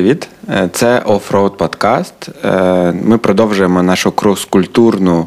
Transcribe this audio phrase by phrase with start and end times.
[0.00, 0.28] Привіт!
[0.48, 2.28] Е, це Offroad подкаст.
[2.44, 5.26] Е, ми продовжуємо нашу крос-культурну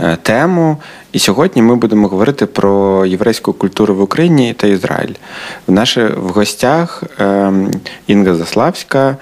[0.00, 0.76] е, тему.
[1.12, 5.14] І сьогодні ми будемо говорити про єврейську культуру в Україні та Ізраїль.
[5.66, 7.02] В наших в гостях
[8.06, 9.16] Інга Заславська.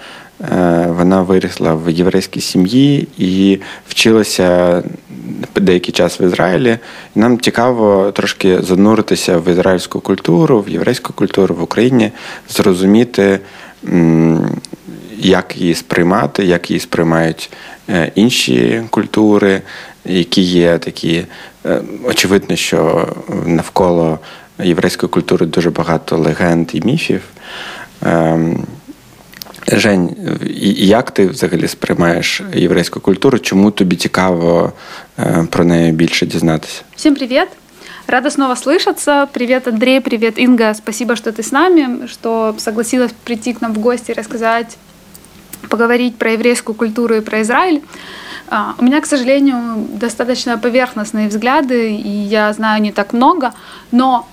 [0.88, 4.82] Вона вирісла в єврейській сім'ї і вчилася
[5.56, 6.78] деякий час в Ізраїлі.
[7.14, 12.10] Нам цікаво трошки зануритися в ізраїльську культуру, в єврейську культуру в Україні,
[12.48, 13.40] зрозуміти
[15.22, 17.50] як її сприймати, як її сприймають
[17.88, 19.62] е, інші культури,
[20.04, 21.24] які є такі.
[21.66, 23.08] Е, очевидно, що
[23.46, 24.18] навколо
[24.58, 27.22] єврейської культури дуже багато легенд і міфів.
[28.02, 28.66] Ем,
[29.68, 30.16] Жень,
[30.76, 33.38] як ти взагалі сприймаєш єврейську культуру?
[33.38, 34.72] Чому тобі цікаво
[35.18, 36.82] е, про неї більше дізнатися?
[36.96, 37.48] Всім привіт!
[38.06, 39.26] Рада снова слышаться.
[39.32, 40.74] Привет, Андрей, привет, Инга.
[40.74, 44.76] Спасибо, что ты с нами, что согласилась прийти к нам в гости и рассказать,
[45.72, 47.80] поговорить про еврейскую культуру и про Израиль.
[48.48, 53.54] А, у меня, к сожалению, достаточно поверхностные взгляды, и я знаю не так много,
[53.90, 54.28] но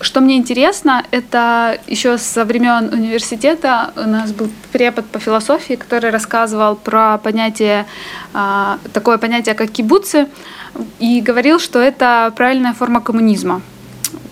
[0.00, 6.10] что мне интересно, это еще со времен университета у нас был препод по философии, который
[6.10, 7.84] рассказывал про понятие,
[8.32, 10.28] а, такое понятие, как кибуцы,
[10.98, 13.60] и говорил, что это правильная форма коммунизма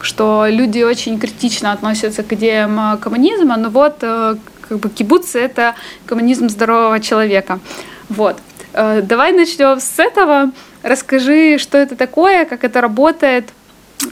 [0.01, 4.37] что люди очень критично относятся к идеям коммунизма, но вот э,
[4.69, 5.75] как бы кибуцы— это
[6.07, 7.61] коммунизм здорового человека.
[8.09, 8.39] Вот.
[8.73, 10.53] Э, давай начнем с этого.
[10.83, 13.51] Расскажи, что это такое, как это работает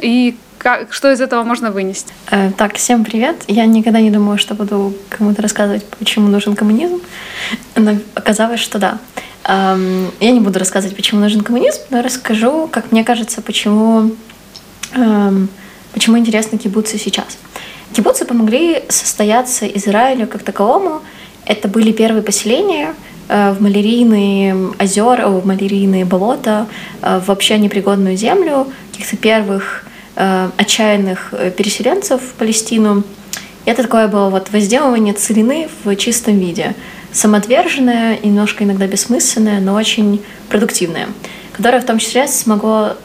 [0.01, 2.13] и как, что из этого можно вынести?
[2.31, 3.37] Э, так, всем привет.
[3.47, 7.01] Я никогда не думала, что буду кому-то рассказывать, почему нужен коммунизм.
[7.77, 8.99] Но оказалось, что да.
[9.45, 14.11] Эм, я не буду рассказывать, почему нужен коммунизм, но расскажу, как мне кажется, почему,
[14.95, 15.49] эм,
[15.93, 17.39] почему интересны кибуцы сейчас.
[17.93, 21.03] Кибуцы помогли состояться Израилю как таковому.
[21.47, 22.95] Это были первые поселения
[23.29, 26.67] э, в малярийные озера, в малярийные болота,
[27.03, 29.85] э, в вообще непригодную землю, каких-то первых
[30.17, 33.05] э, отчаянных переселенцев в Палестину.
[33.65, 36.75] Это такое было вот возделывание целины в чистом виде.
[37.13, 41.09] Самоотверженное, немножко иногда бессмысленное, но очень продуктивное,
[41.53, 42.97] которое в том числе смогло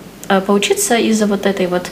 [0.46, 1.90] получиться из-за вот этой вот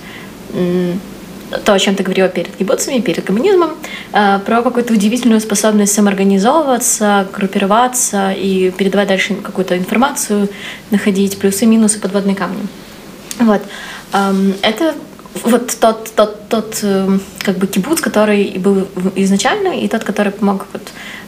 [1.65, 3.71] то, о чем ты говорила перед кибуцами, перед коммунизмом,
[4.13, 10.49] э, про какую-то удивительную способность самоорганизовываться, группироваться и передавать дальше какую-то информацию,
[10.91, 12.67] находить плюсы минусы, подводные камни.
[13.39, 13.61] Вот.
[14.13, 14.95] Эм, это
[15.43, 20.67] вот тот, тот, тот эм, как бы кибуц, который был изначально, и тот, который помог
[20.73, 20.83] вот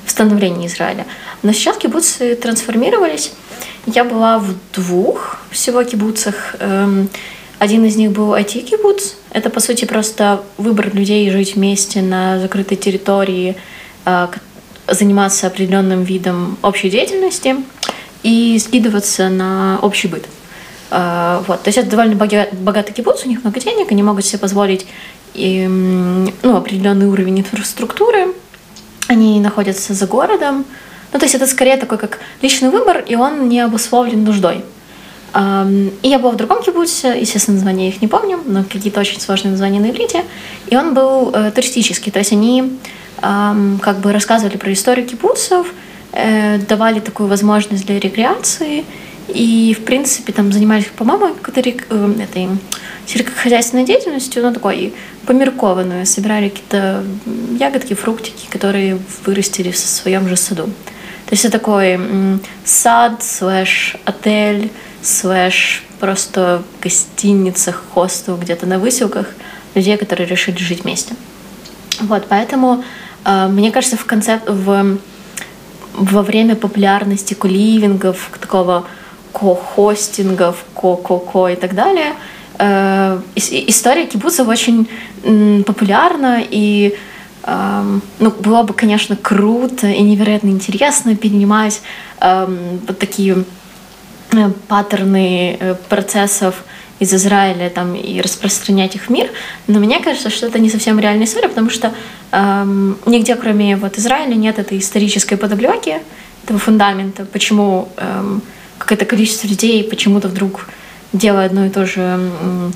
[0.05, 1.05] в становлении Израиля.
[1.43, 3.31] Но сейчас кибуцы трансформировались.
[3.85, 6.55] Я была в двух всего кибуцах.
[7.61, 9.13] Эм, один из них был IT-кибуц.
[9.31, 13.55] Это, по сути, просто выбор людей жить вместе на закрытой территории,
[14.05, 14.29] а,
[14.87, 17.55] заниматься определенным видом общей деятельности
[18.23, 20.25] и скидываться на общий быт.
[20.89, 21.63] А, вот.
[21.63, 24.85] То есть это довольно богатый кибуц, у них много денег, они могут себе позволить
[25.33, 28.33] и, ну, определенный уровень инфраструктуры.
[29.07, 30.65] Они находятся за городом.
[31.13, 34.63] Ну, то есть это скорее такой как личный выбор, и он не обусловлен нуждой.
[35.33, 39.51] И я была в другом кибуце, естественно, названия их не помню, но какие-то очень сложные
[39.51, 40.25] названия на иврите.
[40.67, 42.77] И он был э, туристический, то есть они
[43.21, 45.67] как бы рассказывали про историю кибуцев,
[46.11, 48.83] э, давали такую возможность для рекреации,
[49.27, 52.47] и, в принципе, там занимались, по-моему, э, этой
[53.05, 54.93] сельскохозяйственной деятельностью, ну, такой
[55.25, 57.03] померкованную, собирали какие-то
[57.59, 60.63] ягодки, фруктики, которые вырастили в своем же саду.
[60.63, 61.99] То есть это такой
[62.65, 64.69] сад, слэш, отель,
[65.01, 69.27] слэш просто гостиницах, хостел где-то на выселках
[69.75, 71.15] людей, которые решили жить вместе.
[71.99, 72.83] Вот, поэтому
[73.25, 74.97] э, мне кажется, в конце, в,
[75.93, 78.85] во время популярности коливингов, такого
[79.31, 82.13] ко-хостингов, ко-ко-ко и так далее,
[82.57, 84.87] э, история кибуцев очень
[85.63, 86.95] популярна и
[87.43, 91.81] э, ну, было бы, конечно, круто и невероятно интересно перенимать
[92.19, 93.45] э, вот такие
[94.67, 96.63] паттерны э, процессов
[96.99, 99.29] из Израиля там, и распространять их в мир.
[99.67, 101.93] Но мне кажется, что это не совсем реальная история, потому что
[102.31, 105.99] эм, нигде, кроме вот Израиля, нет этой исторической подоплеки,
[106.43, 108.43] этого фундамента, почему эм,
[108.77, 110.67] какое-то количество людей почему-то вдруг
[111.11, 112.73] делая одну и ту же эм,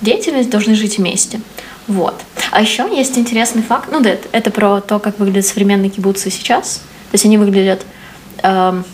[0.00, 1.40] деятельность, должны жить вместе.
[1.86, 2.20] Вот.
[2.50, 6.82] А еще есть интересный факт, ну да, это про то, как выглядят современные кибуцы сейчас.
[7.10, 7.86] То есть они выглядят
[8.42, 8.84] эм,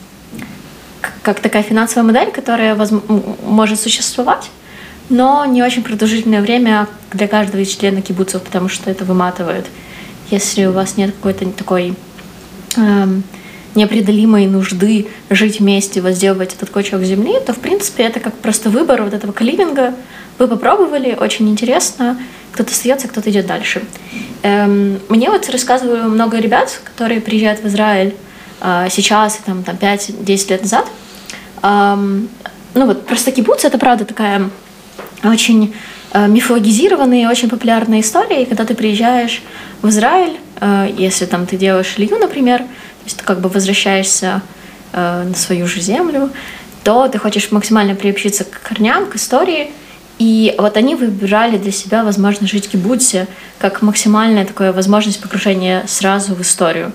[1.23, 2.77] как такая финансовая модель, которая
[3.45, 4.51] может существовать,
[5.09, 9.67] но не очень продолжительное время для каждого из членов кибуцев, потому что это выматывает.
[10.31, 11.95] Если у вас нет какой-то такой
[12.77, 13.23] эм,
[13.75, 19.03] непреодолимой нужды жить вместе, возделывать этот кочек земли, то, в принципе, это как просто выбор
[19.03, 19.95] вот этого каливинга.
[20.39, 22.19] Вы попробовали, очень интересно,
[22.53, 23.83] кто-то остается, кто-то идет дальше.
[24.43, 28.15] Эм, мне вот рассказывали много ребят, которые приезжают в Израиль
[28.89, 30.87] сейчас, там, там 5-10 лет назад.
[32.75, 34.51] Ну вот просто кибуц— это, правда, такая
[35.23, 35.75] очень
[36.13, 38.43] э, мифологизированная, очень популярная история.
[38.43, 39.43] И когда ты приезжаешь
[39.81, 44.43] в Израиль, э, если там ты делаешь лью, например, то есть ты как бы возвращаешься
[44.93, 46.31] э, на свою же землю,
[46.83, 49.71] то ты хочешь максимально приобщиться к корням, к истории.
[50.19, 53.27] И вот они выбирали для себя возможность жить в кибуце
[53.59, 56.93] как максимальная такая возможность погружения сразу в историю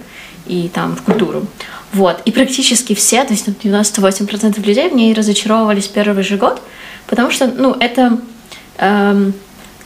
[0.49, 1.45] и там в культуру.
[1.93, 2.21] Вот.
[2.25, 6.61] И практически все, то есть 98% людей в ней разочаровывались первый же год,
[7.07, 8.19] потому что, ну, это
[8.77, 9.33] эм,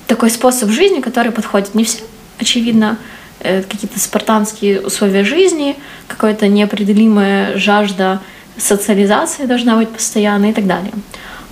[0.08, 2.06] такой способ жизни, который подходит не всем,
[2.40, 2.98] очевидно,
[3.44, 5.76] Э, какие-то спартанские условия жизни,
[6.08, 8.22] какая-то неопределимая жажда
[8.58, 10.94] социализации должна быть постоянной и так далее.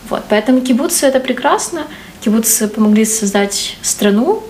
[0.09, 0.23] Вот.
[0.29, 1.83] Поэтому кибуцы— это прекрасно.
[2.21, 4.41] Кибуцы помогли создать страну,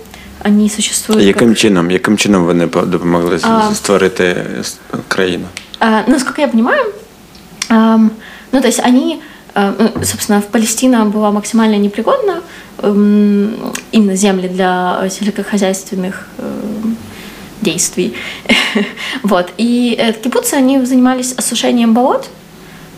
[0.42, 1.22] они существуют.
[1.22, 1.58] Яким как...
[1.58, 1.90] чином?
[1.90, 4.46] Яким чином вони допомогли а, створити
[5.08, 5.46] країну?
[5.80, 6.92] А, насколько я понимаю,
[7.68, 7.98] а,
[8.52, 9.20] ну, то есть они,
[9.54, 9.72] а,
[10.02, 12.40] собственно, в Палестина была максимально непригодна,
[12.78, 12.88] а,
[13.92, 16.26] именно земли для сельскохозяйственных
[17.62, 18.14] действий.
[19.22, 19.46] вот.
[19.58, 22.28] И э, кибуцы, они занимались осушением болот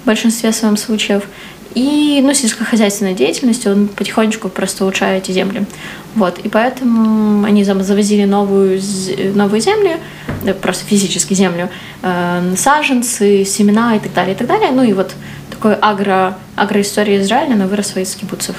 [0.02, 1.22] в большинстве своем случаев.
[1.74, 5.64] И ну, сельскохозяйственной деятельностью он потихонечку просто улучшает эти земли.
[6.14, 6.38] Вот.
[6.38, 8.80] И поэтому они завозили новую,
[9.34, 9.90] новую землю,
[10.44, 11.68] э, просто физически землю,
[12.02, 14.70] э, саженцы, семена и так далее, и так далее.
[14.72, 15.10] Ну и вот
[15.50, 18.54] такої агро, агроісторії Ізраїля вона виросла із кібуців.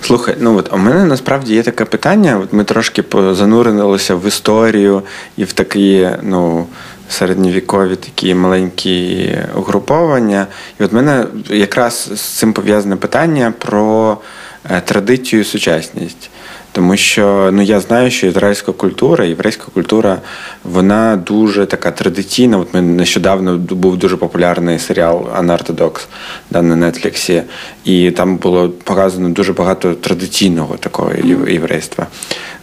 [0.00, 2.38] Слухай, ну от у мене насправді є таке питання.
[2.38, 5.02] От Ми трошки занурилися в історію
[5.36, 6.66] і в такі, ну.
[7.09, 10.47] Середньовікові такі маленькі угруповання.
[10.79, 14.17] І от мене якраз з цим пов'язане питання про
[14.69, 16.29] е, традицію сучасність.
[16.71, 20.17] Тому що ну я знаю, що ізраїльська культура, єврейська культура,
[20.63, 22.57] вона дуже така традиційна.
[22.57, 26.07] От ми нещодавно був дуже популярний серіал Анартодокс
[26.49, 27.43] да, на Нетфліксі,
[27.89, 31.11] і там було показано дуже багато традиційного такого
[31.47, 32.07] єврейства.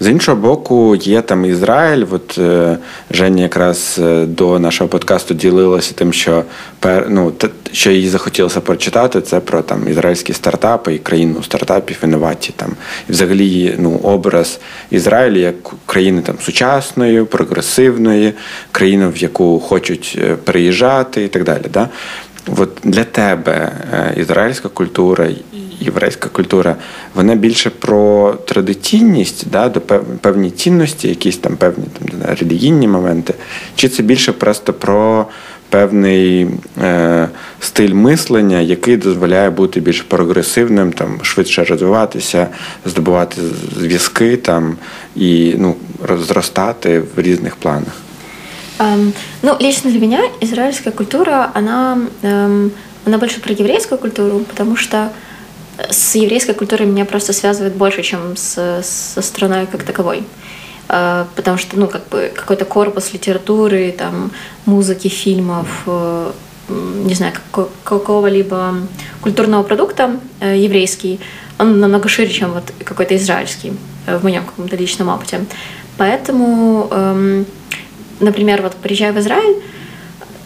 [0.01, 2.05] З іншого боку, є там Ізраїль.
[2.11, 2.79] От е,
[3.11, 6.45] Женя якраз е, до нашого подкасту ділилася тим, що
[6.81, 7.33] пер, ну,
[7.73, 12.53] що їй захотілося прочитати, це про там ізраїльські стартапи і країну стартапів інновацій.
[12.57, 12.71] Там
[13.09, 15.55] і взагалі ну образ Ізраїлю як
[15.87, 18.33] країни там сучасної, прогресивної,
[18.73, 21.65] країни, в яку хочуть е, приїжджати і так далі.
[21.73, 21.89] Да?
[22.47, 25.29] От Для тебе е, ізраїльська культура,
[25.81, 26.77] єврейська культура,
[27.15, 29.81] вона більше про традиційність, да, до
[30.21, 33.35] певні цінності, якісь там певні там, релігійні моменти,
[33.75, 35.27] чи це більше просто про
[35.69, 36.47] певний
[36.83, 37.29] е,
[37.61, 42.49] стиль мислення, який дозволяє бути більш прогресивним, там швидше розвиватися,
[42.85, 43.41] здобувати
[43.81, 44.77] зв'язки там
[45.17, 45.75] і ну,
[46.27, 48.06] зростати в різних планах.
[48.79, 52.71] Um, ну, лично для меня израильская культура, она, um,
[53.07, 55.13] она больше про еврейскую культуру, потому что
[55.91, 60.25] с еврейской культурой меня просто связывает больше, чем с, со страной как таковой.
[60.89, 64.31] А, потому что, ну, как бы какой-то корпус литературы, там,
[64.67, 66.33] музыки, фильмов, э,
[66.69, 67.33] не знаю,
[67.85, 68.77] какого-либо
[69.21, 71.21] культурного продукта э, еврейский,
[71.59, 73.73] он намного шире, чем вот какой-то израильский
[74.07, 75.45] э, в моем каком-то личном опыте.
[75.97, 77.47] Поэтому, эм,
[78.21, 79.63] например, вот приезжая в Израиль,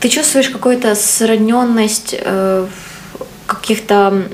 [0.00, 2.68] ты чувствуешь какую-то сродненность в
[3.46, 4.24] каких-то,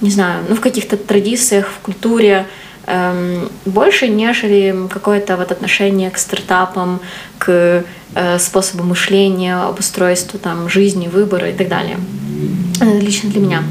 [0.00, 2.46] не знаю, ну, в каких-то традициях, в культуре,
[2.86, 7.00] Эм, больше, нежели какое-то вот отношение к стартапам,
[7.38, 11.98] к э, способу мышления, обустройству там, жизни, выбора и так далее.
[12.80, 13.62] Э, лично для меня.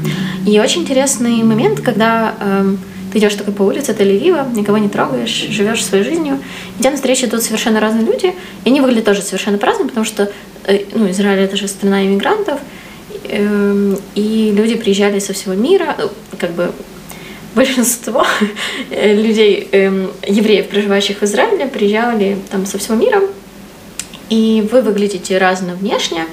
[0.46, 2.78] И очень интересный момент, когда эм,
[3.12, 6.40] ты идешь такой по улице Тель-Авива, никого не трогаешь, живешь своей жизнью,
[6.76, 10.30] и тебе навстречу идут совершенно разные люди, и они выглядят тоже совершенно по-разному, потому что
[10.64, 12.60] э, ну, Израиль— это же страна иммигрантов,
[13.28, 15.96] эм, и люди приезжали со всего мира,
[16.38, 16.72] как бы
[17.54, 18.24] большинство
[18.90, 23.22] э, людей, эм, евреев, проживающих в Израиле, приезжали там со всего мира,
[24.28, 26.26] и вы выглядите разно внешне,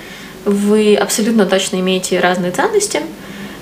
[0.45, 3.01] вы абсолютно точно имеете разные ценности,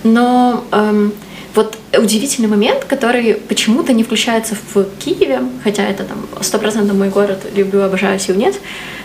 [0.03, 1.13] но эм,
[1.55, 7.09] вот удивительный момент, который почему-то не включается в Киеве, хотя это там сто процентов мой
[7.09, 8.55] город, люблю, обожаю сил нет,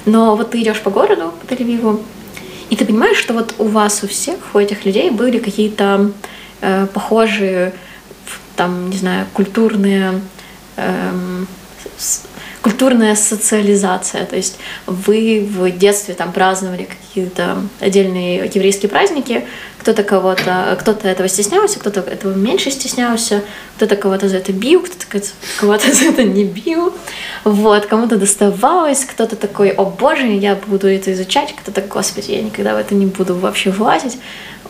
[0.04, 2.02] но вот ты идешь по городу, по Тель-Авиву,
[2.68, 6.12] и ты понимаешь, что вот у вас у всех, у этих людей были какие-то
[6.60, 7.72] э, похожие
[8.56, 10.20] там, не знаю, культурные,
[10.76, 11.46] эм,
[12.62, 14.26] культурная социализация.
[14.26, 19.46] То есть вы в детстве там праздновали какие-то отдельные еврейские праздники,
[19.78, 23.42] кто-то кого-то, кто-то этого стеснялся, кто-то этого меньше стеснялся,
[23.76, 25.22] кто-то кого-то за это бил, кто-то
[25.58, 26.94] кого-то за это не бил.
[27.44, 32.74] Вот, кому-то доставалось, кто-то такой, о боже, я буду это изучать, кто-то, господи, я никогда
[32.74, 34.18] в это не буду вообще влазить,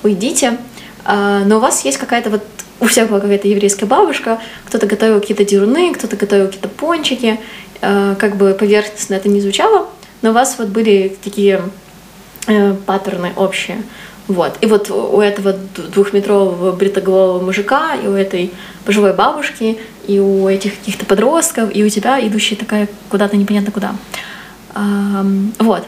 [0.03, 0.59] уйдите.
[1.05, 2.43] А, но у вас есть какая-то вот
[2.81, 7.39] у всех была какая-то еврейская бабушка, кто-то готовил какие-то дерюны, кто-то готовил какие-то пончики,
[7.81, 9.89] как бы поверхностно это не звучало,
[10.23, 11.63] но у вас вот были такие
[12.47, 13.83] э, паттерны общие.
[14.29, 14.59] Вот.
[14.61, 15.55] И вот у этого
[15.93, 18.53] двухметрового бритоголового мужика, и у этой
[18.85, 23.95] пожилой бабушки, и у этих каких-то подростков, и у тебя, идущая такая куда-то непонятно куда.
[25.59, 25.85] Вот.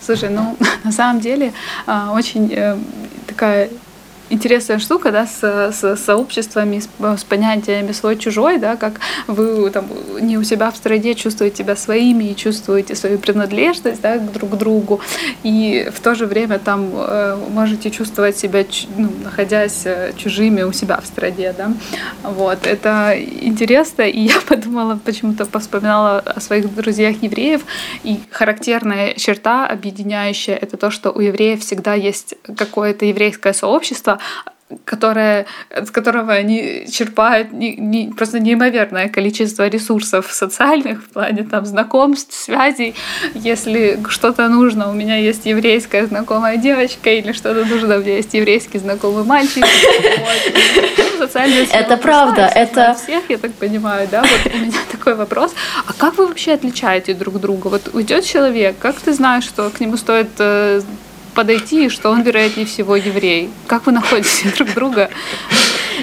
[0.00, 1.52] Слушай, ну на самом деле
[1.86, 2.76] а, очень э,
[3.26, 3.70] такая
[4.30, 6.88] интересная штука, да, с, с сообществами, с,
[7.20, 9.86] с понятиями свой-чужой, да, как вы там
[10.20, 14.54] не у себя в стране чувствуете себя своими и чувствуете свою принадлежность, да, друг к
[14.54, 15.00] другу,
[15.42, 18.64] и в то же время там э, можете чувствовать себя,
[18.96, 21.72] ну, находясь э, чужими у себя в стране, да,
[22.22, 27.62] вот, это интересно, и я подумала, почему-то вспоминала о своих друзьях евреев,
[28.04, 34.15] и характерная черта, объединяющая, это то, что у евреев всегда есть какое-то еврейское сообщество,
[34.84, 41.64] которое, с которого они черпают не, не, просто неимоверное количество ресурсов социальных в плане там
[41.66, 42.94] знакомств, связей.
[43.34, 48.34] Если что-то нужно, у меня есть еврейская знакомая девочка, или что-то нужно, у меня есть
[48.34, 49.64] еврейский знакомый мальчик.
[51.72, 52.96] Это правда, это...
[53.00, 54.22] Всех, я так понимаю, да?
[54.22, 55.54] Вот у меня такой вопрос.
[55.86, 57.68] А как вы вообще отличаете друг друга?
[57.68, 60.28] Вот уйдет человек, как ты знаешь, что к нему стоит
[61.36, 63.50] подойти, что он, вероятнее всего, еврей.
[63.68, 65.10] Как вы находите друг друга?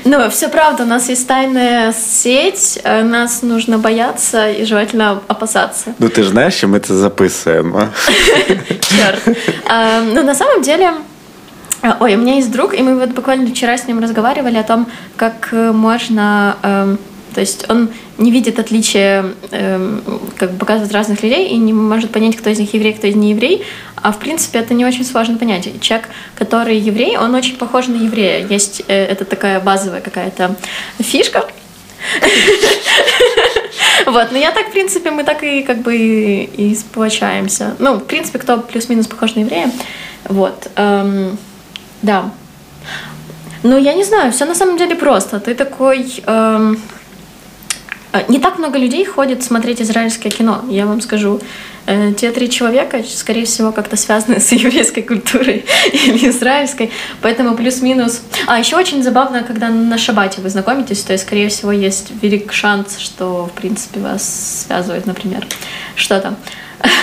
[0.05, 5.93] Ну, все правда, у нас есть тайная сеть, э, нас нужно бояться и желательно опасаться.
[5.99, 7.89] Ну, ты же знаешь, мы это записываем, а?
[8.79, 9.37] Черт.
[9.67, 10.93] А, ну, на самом деле,
[11.81, 14.63] э, Ой, у меня есть друг, и мы вот буквально вчера с ним разговаривали о
[14.63, 16.97] том, как э, можно эм,
[17.33, 19.99] то есть он не видит отличия, э,
[20.37, 23.15] как бы показывает разных людей и не может понять, кто из них еврей, кто из
[23.15, 23.65] них не еврей.
[23.95, 25.69] А в принципе это не очень сложно понять.
[25.81, 28.45] Человек, который еврей, он очень похож на еврея.
[28.45, 30.55] Есть э, это такая базовая какая-то
[30.99, 31.47] фишка.
[34.05, 37.75] Вот, но я так, в принципе, мы так и как бы и сплочаемся.
[37.79, 39.71] Ну, в принципе, кто плюс-минус похож на еврея.
[40.25, 41.37] Вот, эм,
[42.01, 42.29] да.
[43.63, 45.39] Ну, я не знаю, все на самом деле просто.
[45.39, 46.05] Ты такой...
[46.25, 46.77] Эм,
[48.27, 51.39] не так много людей ходит смотреть израильское кино, я вам скажу.
[51.85, 56.91] Э, те три человека, скорее всего, как-то связаны с еврейской культурой или израильской,
[57.21, 58.21] поэтому плюс-минус.
[58.47, 62.53] А еще очень забавно, когда на шабате вы знакомитесь, то есть, скорее всего, есть велик
[62.53, 65.45] шанс, что, в принципе, вас связывает, например,
[65.95, 66.35] что-то.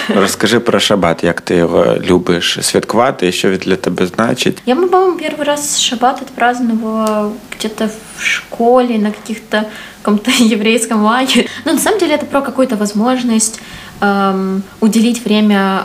[0.09, 4.63] Расскажи про шаббат, як ти його любиш святкувати і що він для тебе значить?
[4.67, 9.65] Я, по-моему, первый раз шаббат отпраздновала где-то в школе, на каких-то
[10.03, 11.47] каком-то еврейском лагере.
[11.65, 13.61] Но на самом деле это про какую-то возможность
[14.01, 15.85] эм, уделить время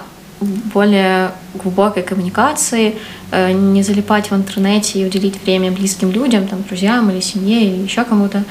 [0.73, 2.95] более глубокой коммуникации,
[3.31, 7.83] э, не залипать в интернете и уделить время близким людям, там, друзьям или семье или
[7.83, 8.43] еще кому-то,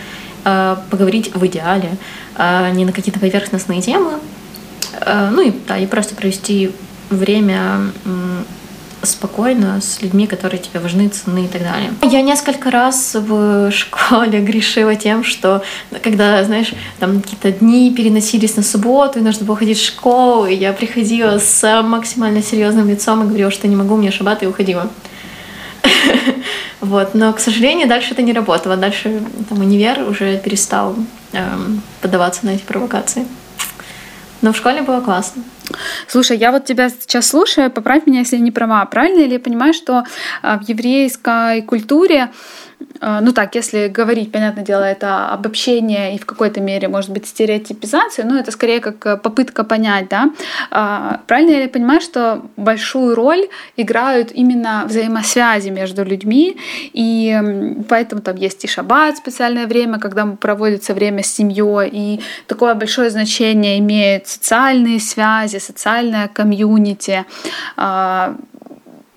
[0.44, 1.90] э, поговорить в идеале,
[2.36, 4.12] э, не на какие-то поверхностные темы,
[5.32, 6.70] ну и, да, и просто провести
[7.10, 7.92] время
[9.06, 11.92] спокойно с людьми, которые тебе важны, ценны и так далее.
[12.02, 15.62] Я несколько раз в школе грешила тем, что
[16.02, 20.54] когда, знаешь, там какие-то дни переносились на субботу, и нужно было ходить в школу, и
[20.54, 24.90] я приходила с максимально серьезным лицом и говорила, что не могу, мне шаббат, и уходила.
[26.80, 28.76] Вот, но, к сожалению, дальше это не работало.
[28.76, 30.94] Дальше там универ уже перестал
[31.32, 33.24] эм, поддаваться на эти провокации.
[34.44, 35.42] Но в школе было классно.
[36.06, 38.84] Слушай, я вот тебя сейчас слушаю, поправь меня, если я не права.
[38.84, 40.04] Правильно ли я понимаю, что
[40.42, 42.30] а, в еврейской культуре
[43.20, 48.24] ну так, если говорить, понятное дело, это обобщение и в какой-то мере, может быть, стереотипизация,
[48.24, 50.30] но это скорее как э, попытка понять, да.
[50.70, 56.56] А, правильно я понимаю, что большую роль играют именно взаимосвязи между людьми,
[56.92, 62.74] и поэтому там есть и шаббат, специальное время, когда проводится время с семьей, и такое
[62.74, 67.24] большое значение имеют социальные связи, социальное комьюнити,
[67.76, 68.36] а,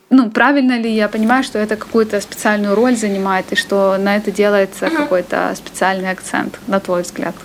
[0.10, 4.32] ну, правильно ли я понимаю, что это какую-то специальную роль занимает, и что на это
[4.32, 4.96] делается mm-hmm.
[4.96, 7.36] какой-то специальный акцент, на твой взгляд?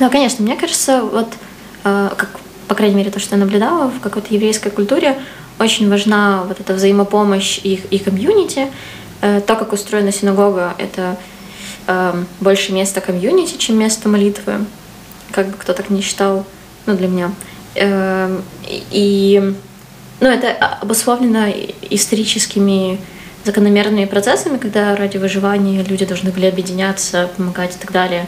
[0.00, 0.44] Да, конечно.
[0.44, 1.28] Мне кажется, вот,
[1.84, 2.30] э, как,
[2.66, 5.16] по крайней мере, то, что я наблюдала в какой-то еврейской культуре,
[5.60, 8.66] очень важна вот эта взаимопомощь и, и комьюнити.
[9.20, 11.16] Э, то, как устроена синагога, это
[11.86, 14.54] э, больше место комьюнити, чем место молитвы.
[15.30, 16.44] Как бы кто так не считал,
[16.86, 17.32] ну, для меня.
[17.74, 19.54] Э, и
[20.20, 21.46] ну, это обусловлено
[21.90, 22.98] историческими
[23.44, 28.26] закономерными процессами, когда ради выживания люди должны были объединяться, помогать и так далее.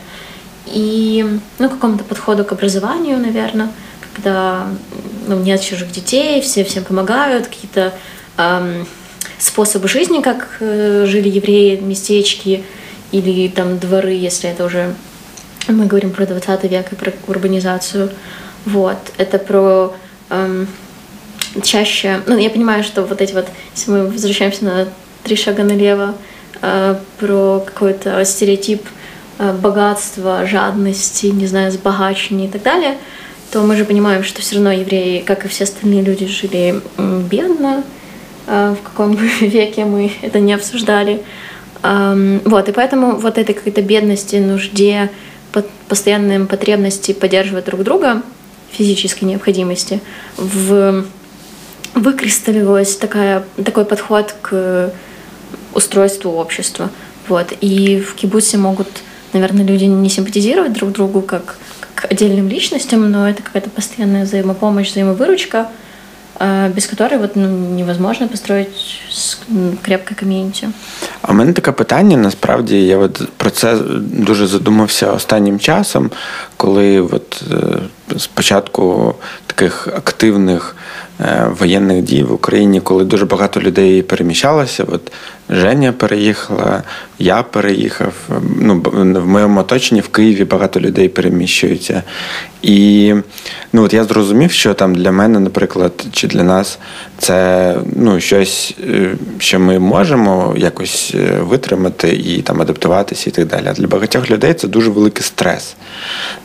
[0.67, 1.27] И
[1.59, 3.71] ну, какому-то подходу к образованию, наверное,
[4.15, 4.69] когда
[5.27, 7.93] ну, нет чужих детей, все всем помогают, какие-то
[8.37, 8.87] эм,
[9.39, 12.65] способы жизни, как э, жили евреи, местечки
[13.11, 14.95] или там дворы, если это уже
[15.69, 18.11] мы говорим про 20 век и про урбанизацию.
[18.65, 19.95] Вот, это про
[20.31, 20.69] эм,
[21.63, 24.89] чаще, ну, я понимаю, что вот эти вот, если мы возвращаемся на
[25.25, 26.15] три шага налево,
[26.63, 28.83] э, про какой-то стереотип
[29.39, 32.97] э, богатства, жадности, не знаю, сбогачения и так далее,
[33.53, 37.83] то мы же понимаем, что все равно евреи, как и все остальные люди, жили бедно,
[38.47, 41.23] э, в каком бы веке мы это не обсуждали.
[41.83, 45.11] Эм, вот, и поэтому вот этой какой-то бедности, нужде,
[45.89, 48.23] постоянной потребности поддерживать друг друга,
[48.71, 50.01] физической необходимости,
[50.37, 51.05] в
[51.96, 54.92] выкристаллилась такая, такой подход к
[55.74, 56.90] устройству общества.
[57.28, 57.54] Вот.
[57.62, 58.88] И в кибуце могут,
[59.34, 61.58] наверное, люди не симпатизировать друг другу как,
[61.96, 65.68] как отдельным личностям, но это какая-то постоянная взаимопомощь, взаимовыручка,
[66.38, 69.02] а, без которой вот, ну, невозможно построить
[69.82, 70.68] крепке ком'юніті.
[71.22, 72.18] А в мене таке питання.
[72.18, 76.12] Насправді я от про це дуже задумався останнім часом,
[76.58, 77.44] коли от
[78.18, 79.16] спочатку
[79.48, 80.76] таких активних
[81.09, 81.09] Е,
[81.59, 84.85] воєнних дій в Україні, коли дуже багато людей переміщалося.
[84.89, 85.13] От
[85.51, 86.83] Женя переїхала,
[87.19, 88.13] я переїхав.
[88.57, 92.03] Ну, В моєму оточенні в Києві багато людей переміщуються.
[92.63, 93.15] І
[93.73, 96.79] ну, от я зрозумів, що там для мене, наприклад, чи для нас
[97.19, 103.47] це ну, щось, е, що ми можемо якось е, витримати і там адаптуватися і так
[103.47, 103.67] далі.
[103.67, 105.75] А для багатьох людей це дуже великий стрес.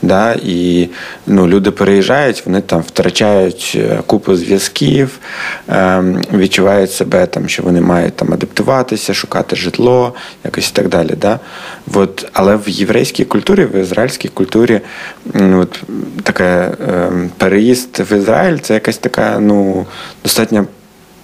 [0.02, 0.36] Да?
[0.45, 0.89] І
[1.28, 5.19] ну, люди переїжджають, вони там втрачають купу зв'язків зв'язків,
[5.67, 11.13] ем, відчувають себе, там, що вони мають там адаптуватися, шукати житло, якось і так далі.
[11.17, 11.39] Да?
[11.93, 14.82] От, але в єврейській культурі, в ізраїльській культурі
[15.34, 15.84] от,
[16.23, 19.86] таке ем, переїзд в Ізраїль це якась така ну,
[20.23, 20.65] достатньо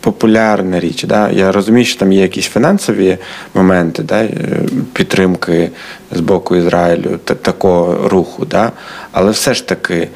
[0.02, 1.04] популярна річ.
[1.04, 1.30] Да?
[1.30, 3.18] Я розумію, що там є якісь фінансові
[3.54, 4.28] моменти да?
[4.94, 5.70] підтримки
[6.12, 8.46] з боку Ізраїлю та такого руху.
[8.46, 8.72] Да?
[9.12, 10.08] Але все ж таки,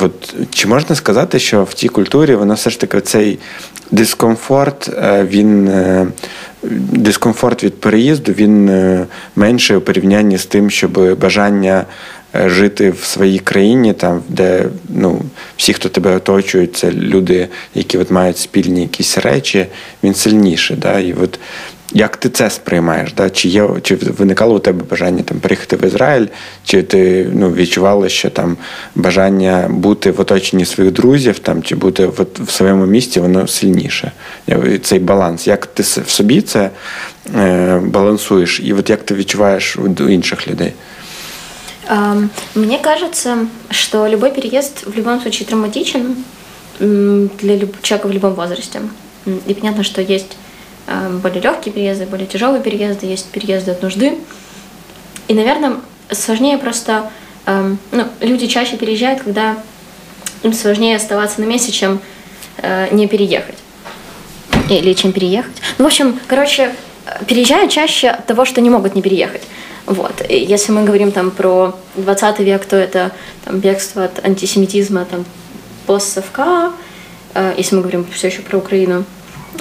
[0.00, 3.38] от, чи можна сказати, що в тій культурі воно все ж таки цей
[3.90, 5.68] дискомфорт, е, він.
[5.68, 6.06] Е,
[6.92, 11.84] дискомфорт від переїзду він е, менший у порівнянні з тим, щоб бажання Е,
[12.46, 15.22] жити в своїй країні, там де ну
[15.56, 19.66] всі, хто тебе оточують, це люди, які от мають спільні якісь речі,
[20.02, 20.76] він сильніший.
[20.76, 21.00] Да?
[21.00, 21.38] І от
[21.92, 23.12] як ти це сприймаєш?
[23.12, 23.30] Да?
[23.30, 26.26] Чи є чи виникало у тебе бажання там переїхати в Ізраїль,
[26.64, 28.56] чи ти ну, відчувала, що там
[28.94, 34.12] бажання бути в оточенні своїх друзів, там чи бути в, в своєму місті, воно сильніше?
[34.82, 35.46] Цей баланс.
[35.46, 36.70] Як ти в собі це
[37.36, 40.72] е, балансуєш, і от як ти відчуваєш у інших людей?
[42.54, 46.24] Мне кажется, что любой переезд в любом случае травматичен
[46.78, 48.80] для человека в любом возрасте.
[49.24, 50.36] И понятно, что есть
[51.22, 54.18] более легкие переезды, более тяжелые переезды, есть переезды от нужды.
[55.28, 55.76] И, наверное,
[56.10, 57.10] сложнее просто...
[57.46, 59.56] Ну, люди чаще переезжают, когда
[60.42, 62.00] им сложнее оставаться на месте, чем
[62.58, 63.54] э, не переехать.
[64.68, 65.54] Или чем переехать.
[65.78, 66.74] Ну, в общем, короче,
[67.26, 69.42] переезжают чаще от того, что не могут не переехать.
[69.86, 70.22] Вот.
[70.28, 73.12] И если мы говорим там про 20 век, то это
[73.44, 75.24] там, бегство от антисемитизма, там,
[75.86, 76.72] постсовка,
[77.34, 79.04] э, если мы говорим все еще про Украину,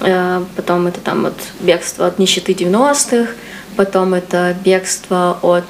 [0.02, 3.34] э, потом это там вот бегство от нищеты 90-х,
[3.76, 5.66] потом это бегство от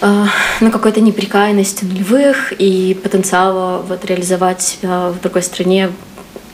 [0.00, 0.24] э,
[0.60, 5.90] ну, какой-то неприкаянности нулевых и потенциала вот реализовать себя в другой стране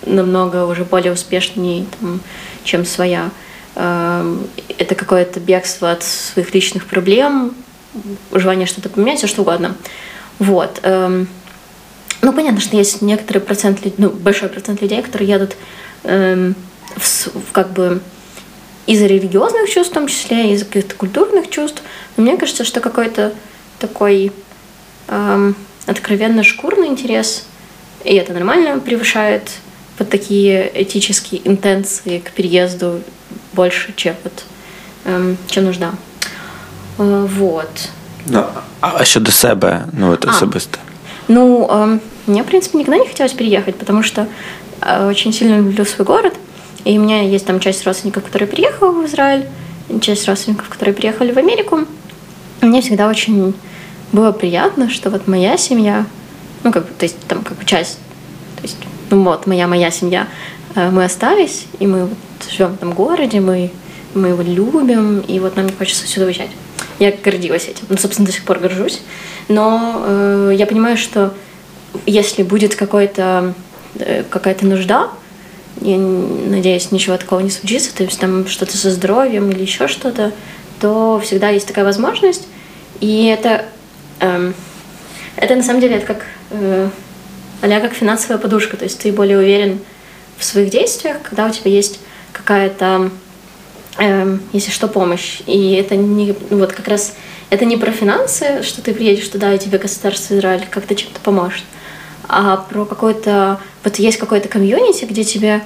[0.06, 2.20] намного уже более успешнее, там,
[2.64, 3.30] чем своя.
[3.76, 4.46] Эм,
[4.78, 7.54] это какое-то бегство от своих личных проблем,
[8.32, 9.76] желание что-то поменять, все что угодно.
[10.38, 10.80] Вот.
[10.82, 11.28] Эм,
[12.22, 15.56] ну, понятно, что есть некоторый процент, ну, большой процент людей, которые едут
[16.04, 16.54] эм,
[16.96, 18.00] в, в как бы
[18.86, 21.82] из-за религиозных чувств, в том числе, из-за каких-то культурных чувств.
[22.16, 23.32] Но мне кажется, что какой-то
[23.80, 24.32] такой
[25.08, 25.56] эм,
[25.86, 27.44] откровенно шкурный интерес,
[28.04, 29.50] и это нормально, превышает
[29.98, 33.00] под такие этические интенции к переезду
[33.54, 34.44] больше, чем, вот,
[35.04, 35.92] эм, чем нужда.
[36.98, 37.90] Э, вот.
[38.26, 38.44] Ну,
[38.80, 40.78] а щодо себе, ну от особисто?
[41.28, 44.26] Ну, э, мне, в принципе, никогда не хотелось переехать, потому что
[44.80, 46.34] э, очень сильно люблю свой город.
[46.84, 49.46] И у меня есть там часть родственников, которые приехали в Израиль,
[50.00, 51.80] часть родственников, которые приехали в Америку.
[52.60, 53.54] мне всегда очень
[54.12, 56.06] было приятно, что вот моя семья,
[56.62, 57.98] ну, как бы, то есть там как бы часть,
[58.56, 58.76] то есть,
[59.10, 60.28] ну вот, моя, моя семья,
[60.74, 62.18] мы остались, и мы вот
[62.50, 63.70] живем в этом городе, мы,
[64.14, 66.50] мы его любим, и вот нам не хочется сюда уезжать.
[66.98, 69.02] Я гордилась этим, ну, собственно, до сих пор горжусь,
[69.48, 71.34] но э, я понимаю, что
[72.06, 73.54] если будет какой-то
[73.96, 75.10] э, какая-то нужда,
[75.80, 80.32] я надеюсь, ничего такого не случится, то есть там что-то со здоровьем или еще что-то,
[80.80, 82.46] то всегда есть такая возможность.
[83.00, 83.64] И это,
[84.20, 84.54] эм,
[85.36, 86.88] это на самом деле это как, э,
[87.60, 89.80] а как финансовая подушка, то есть ты более уверен
[90.38, 92.00] в своих действиях, когда у тебя есть
[92.32, 93.10] какая-то,
[93.98, 95.40] эм, если что, помощь.
[95.46, 97.14] И это не, вот как раз,
[97.50, 101.64] это не про финансы, что ты приедешь туда, и тебе государство Израиль как-то чем-то поможет,
[102.28, 105.62] а про какой-то, вот есть какой-то комьюнити, где тебе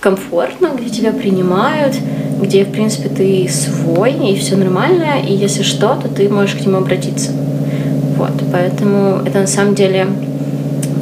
[0.00, 1.96] комфортно, где тебя принимают,
[2.40, 6.60] где, в принципе, ты свой, и все нормально, и если что, то ты можешь к
[6.60, 7.32] нему обратиться.
[8.16, 10.06] Вот, поэтому это на самом деле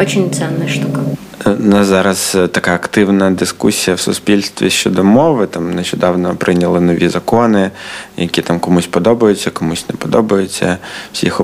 [0.00, 1.00] очень ценная штука.
[1.46, 5.46] На зараз така активна дискусія в суспільстві щодо мови.
[5.46, 7.70] Там нещодавно прийняли нові закони,
[8.16, 10.78] які там комусь подобаються, комусь не подобаються.
[11.12, 11.40] всіх їх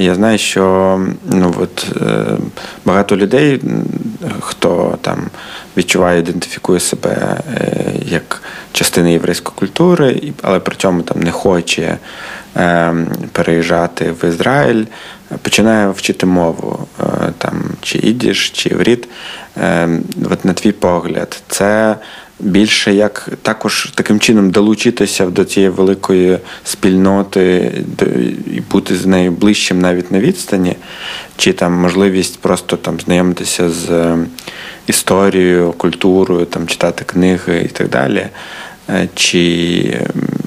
[0.00, 1.86] Я знаю, що ну от
[2.84, 3.60] багато людей,
[4.40, 5.26] хто там
[5.76, 7.40] відчуває, ідентифікує себе
[8.04, 11.98] як частина єврейської культури, але при цьому там не хоче
[13.32, 14.84] переїжджати в Ізраїль,
[15.42, 16.88] починає вчити мову,
[17.38, 19.08] там чи ідіш, чи івріт.
[20.30, 21.96] От на твій погляд, це
[22.40, 27.72] більше як також таким чином долучитися до цієї великої спільноти
[28.54, 30.76] і бути з нею ближчим навіть на відстані,
[31.36, 34.16] чи там можливість просто там знайомитися з
[34.86, 38.26] історією, культурою, там читати книги і так далі.
[39.14, 40.00] Чи,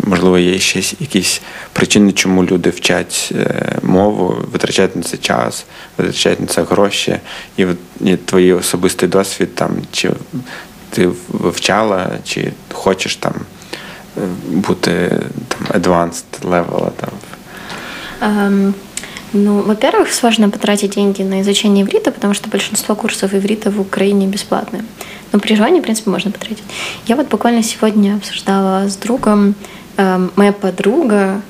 [0.03, 1.41] можливо, є ще якісь
[1.73, 3.33] причини, чому люди вчать
[3.81, 5.65] мову, витрачають на це час,
[5.97, 7.17] витрачають на це гроші,
[7.57, 7.65] і,
[8.01, 10.09] і твій особистий досвід там, чи
[10.91, 13.33] ти вивчала, чи хочеш там
[14.47, 15.11] бути
[15.47, 17.09] там advanced level там?
[18.21, 18.73] Um,
[19.33, 24.27] ну, во-первых, сложно потратить деньги на изучение иврита, потому что большинство курсов иврита в Украине
[24.27, 24.83] бесплатные.
[25.31, 26.63] Но при желании, в принципе, можно потратить.
[27.07, 29.55] Я вот буквально сегодня обсуждала с другом,
[29.97, 31.41] э, моя подруга,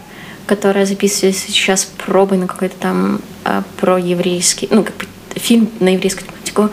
[0.46, 5.90] которая записывает сейчас пробы на какой-то там э, про еврейский, ну, как бы фильм на
[5.90, 6.70] еврейскую тематику,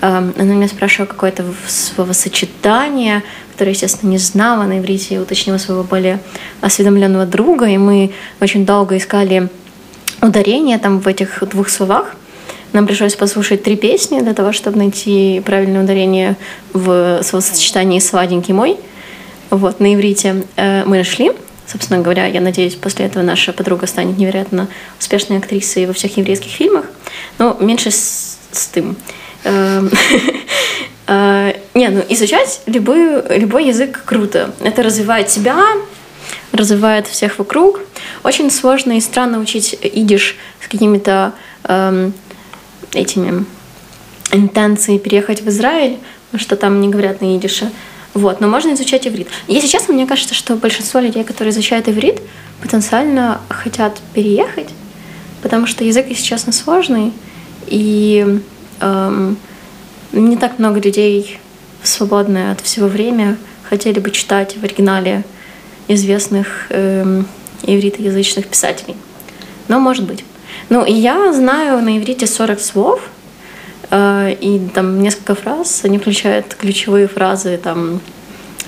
[0.00, 6.20] она меня спрашивала какое-то словосочетание, которое, естественно, не знала на иврите, и уточнила своего более
[6.60, 9.48] осведомленного друга, и мы очень долго искали
[10.22, 12.14] ударение там в этих двух словах.
[12.72, 16.36] Нам пришлось послушать три песни для того, чтобы найти правильное ударение
[16.72, 18.76] в словосочетании «сладенький мой».
[19.50, 21.32] Вот, на иврите э, мы нашли.
[21.66, 26.50] Собственно говоря, я надеюсь, после этого наша подруга станет невероятно успешной актрисой во всех еврейских
[26.50, 26.84] фильмах.
[27.38, 28.96] Но меньше с, с тем.
[29.44, 29.90] Эм,
[31.06, 34.52] э, не, ну изучать любой, любой язык круто.
[34.60, 35.64] Это развивает тебя,
[36.52, 37.80] развивает всех вокруг.
[38.22, 41.32] Очень сложно и странно учить идиш с какими-то
[41.64, 42.12] эм,
[42.92, 43.44] этими
[44.32, 45.98] интенцией переехать в Израиль,
[46.36, 47.70] что там не говорят на идише.
[48.12, 49.28] Вот, но можно изучать иврит.
[49.46, 52.20] Если честно, мне кажется, что большинство людей, которые изучают иврит,
[52.60, 54.68] потенциально хотят переехать,
[55.42, 57.12] потому что язык, если честно, сложный,
[57.68, 58.40] и
[58.80, 59.36] эм,
[60.12, 61.38] не так много людей
[61.82, 63.36] в свободное от всего время
[63.68, 65.24] хотели бы читать в оригинале
[65.88, 67.26] известных эм,
[67.62, 68.96] ивритоязычных писателей.
[69.68, 70.24] Но может быть.
[70.68, 73.00] Ну, и я знаю на иврите 40 слов,
[73.90, 78.00] э, и там несколько фраз, они включают ключевые фразы, там,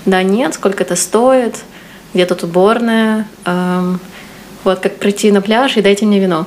[0.05, 1.57] да, нет, сколько это стоит,
[2.15, 3.97] где тут уборная, э,
[4.65, 6.47] вот, как прийти на пляж и дайте мне вино.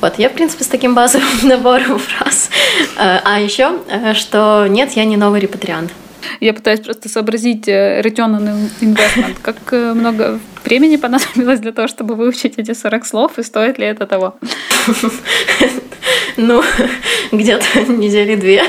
[0.00, 2.50] Вот, я, в принципе, с таким базовым набором фраз.
[2.96, 3.78] А еще,
[4.14, 5.92] что нет, я не новый репатриант.
[6.40, 9.36] Я пытаюсь просто сообразить return on investment.
[9.42, 14.06] Как много времени понадобилось для того, чтобы выучить эти 40 слов, и стоит ли это
[14.06, 14.36] того?
[16.36, 16.62] Ну,
[17.32, 18.62] где-то недели две.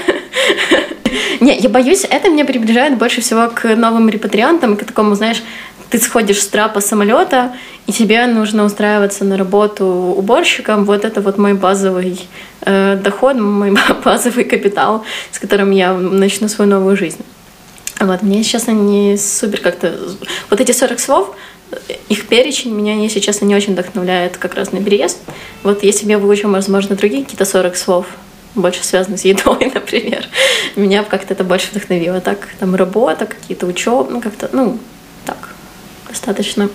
[1.39, 5.41] Не, я боюсь, это меня приближает больше всего к новым репатриантам, к такому, знаешь,
[5.89, 7.53] ты сходишь с трапа самолета,
[7.85, 10.85] и тебе нужно устраиваться на работу уборщиком.
[10.85, 12.19] Вот это вот мой базовый
[12.61, 13.73] э, доход, мой
[14.05, 17.23] базовый капитал, с которым я начну свою новую жизнь.
[17.99, 19.97] Вот, мне, честно, не супер как-то...
[20.49, 21.35] Вот эти 40 слов,
[22.09, 25.17] их перечень меня, если честно, не очень вдохновляет как раз на переезд.
[25.63, 28.05] Вот если бы я выучила, возможно, другие какие-то 40 слов,
[28.55, 30.25] больше связаны с едой, например,
[30.75, 32.21] меня как-то это больше вдохновило.
[32.21, 34.77] Так, там работа, какие-то учебы, ну как-то, ну,
[36.17, 36.69] достаточно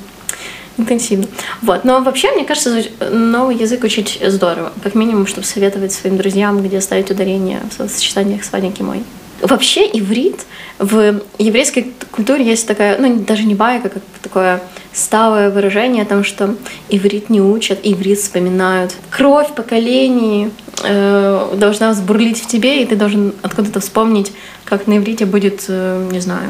[0.78, 1.26] интенсивно.
[1.60, 1.84] Вот.
[1.84, 4.72] Но вообще, мне кажется, новый язык учить здорово.
[4.82, 9.02] Как минимум, чтобы советовать своим друзьям, где ставить ударение в сочетаниях с Ваней мой.
[9.42, 10.46] Вообще иврит
[10.78, 16.22] в еврейской культуре есть такая, ну даже не байка, как такое сталое выражение о том,
[16.22, 16.54] что
[16.88, 18.94] иврит не учат, иврит вспоминают.
[19.10, 20.50] Кровь поколений
[20.84, 24.32] э, должна взбурлить в тебе, и ты должен откуда-то вспомнить,
[24.64, 26.48] как на иврите будет, э, не знаю,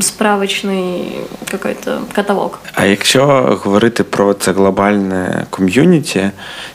[0.00, 1.18] справочний
[1.50, 2.58] какой-то каталог.
[2.72, 3.26] А якщо
[3.64, 6.30] говорити про це глобальне ком'юніті,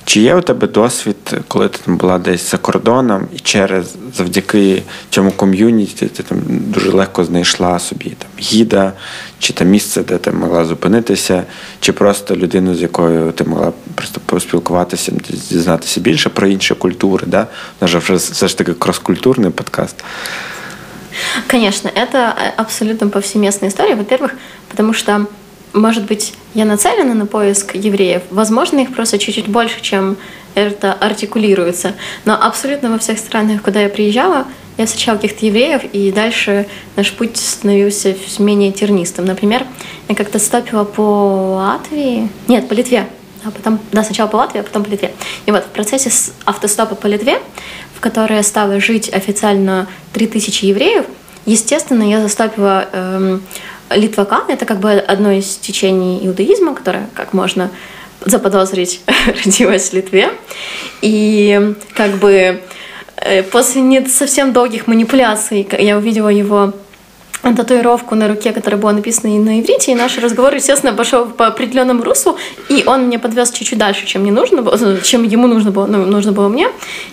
[0.05, 1.15] чи є у тебе досвід,
[1.47, 6.91] коли ти там була десь за кордоном, і через завдяки цьому ком'юніті ти там дуже
[6.91, 8.93] легко знайшла собі там гіда,
[9.39, 11.43] чи там місце, де ти могла зупинитися,
[11.79, 15.11] чи просто людину, з якою ти могла просто поспілкуватися,
[15.49, 17.47] дізнатися більше про інші культури, да?
[17.79, 19.95] Вона вже все ж таки кроскультурний подкаст.
[21.47, 23.95] Конечно, это абсолютно повсеместная история.
[23.95, 24.33] Во-первых,
[24.69, 25.27] потому что,
[25.73, 28.23] может быть, я нацелена на поиск евреев.
[28.29, 30.17] Возможно, их просто чуть-чуть больше, чем
[30.55, 31.93] это артикулируется.
[32.25, 34.45] Но абсолютно во всех странах, куда я приезжала,
[34.77, 36.65] я встречала каких-то евреев, и дальше
[36.95, 39.25] наш путь становился менее тернистым.
[39.25, 39.65] Например,
[40.07, 43.07] я как-то стопила по Латвии, нет, по Литве,
[43.43, 45.13] а потом, да, сначала по Латвии, а потом по Литве.
[45.45, 46.09] И вот в процессе
[46.45, 47.39] автостопа по Литве,
[47.93, 51.05] в которой стало жить официально 3000 евреев,
[51.49, 53.41] естественно, я застопила эм,
[53.89, 54.43] Литвака.
[54.47, 57.71] Это как бы одно из течений иудаизма, которое, как можно
[58.25, 59.01] заподозрить,
[59.45, 60.29] родилось в Литве.
[61.01, 62.61] И как бы
[63.15, 66.73] э, после не совсем долгих манипуляций я увидела его
[67.41, 71.47] татуировку на руке, которая была написана и на иврите, и наш разговор, естественно, пошел по
[71.47, 75.71] определенному руслу, и он меня подвез чуть-чуть дальше, чем мне нужно было, чем ему нужно
[75.71, 76.67] было, ну, нужно было мне,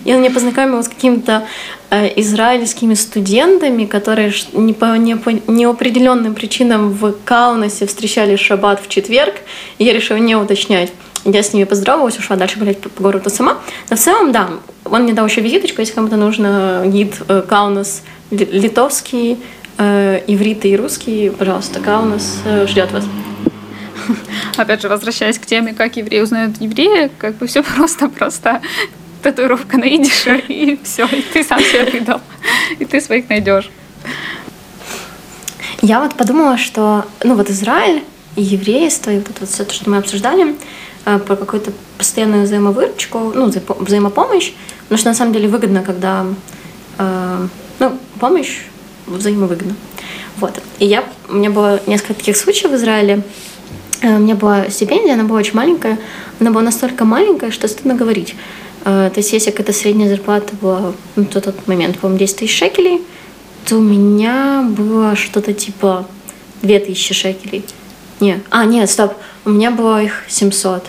[0.05, 1.47] и он меня познакомил с какими-то
[1.91, 8.89] э, израильскими студентами, которые не по, не по неопределенным причинам в Каунасе встречали шаббат в
[8.89, 9.35] четверг,
[9.79, 10.93] и я решила не уточнять.
[11.25, 13.59] Я с ними поздоровалась, ушла дальше гулять по, по городу сама.
[13.91, 14.49] Но в целом, да,
[14.85, 19.39] он мне дал еще визиточку, если кому-то нужно гид э, Каунас литовский,
[19.79, 23.05] иврит и русский, пожалуйста, Каунас э, ждет вас.
[24.57, 28.63] Опять же, возвращаясь к теме, как евреи узнают еврея, как бы все просто-просто
[29.23, 32.21] татуировка на идише, и все, и ты сам себе выдал,
[32.79, 33.71] и ты своих найдешь.
[35.83, 38.03] Я вот подумала, что, ну вот Израиль
[38.37, 40.55] и еврейство, и вот это вот все то, что мы обсуждали,
[41.05, 44.53] э, про какую-то постоянную взаимовыручку, ну, взаимопомощь,
[44.85, 46.27] потому что на самом деле выгодно, когда,
[46.99, 48.63] э, ну, помощь
[49.07, 49.75] взаимовыгодно.
[50.39, 50.61] Вот.
[50.79, 53.23] И я, у меня было несколько таких случаев в Израиле.
[54.03, 55.99] Э, у меня была стипендия, она была очень маленькая.
[56.41, 58.35] Она была настолько маленькая, что стыдно говорить.
[58.85, 62.57] Э, то есть, если какая-то средняя зарплата была ну, на тот момент, по-моему, 10 тысяч
[62.57, 63.03] шекелей,
[63.65, 66.07] то у меня было что-то типа
[66.63, 67.65] 2000 шекелей.
[68.21, 69.15] Не, а, нет, стоп,
[69.45, 70.85] у меня было их 700.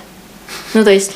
[0.73, 1.13] Ну, то есть...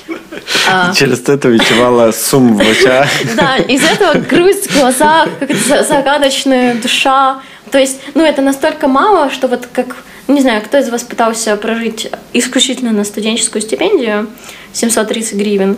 [0.69, 0.93] А...
[0.93, 3.07] Через это відчувала сум в очах.
[3.35, 7.41] Да, из этого грусть в глазах, какая-то загадочная душа.
[7.71, 9.95] То есть, ну, это настолько мало, что вот как...
[10.27, 14.27] Не знаю, кто из вас пытался прожить исключительно на студенческую стипендию
[14.73, 15.77] 730 гривен,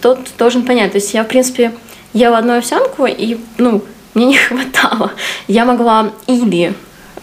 [0.00, 0.92] тот должен понять.
[0.92, 1.72] То есть я, в принципе,
[2.12, 3.82] ела одну овсянку, и, ну,
[4.14, 5.12] мне не хватало.
[5.48, 6.74] Я могла или